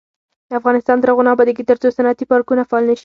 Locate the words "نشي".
2.89-2.99